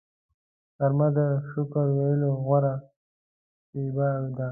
[0.77, 1.19] غرمه د
[1.49, 2.73] شکر ویلو غوره
[3.67, 4.47] شیبه ده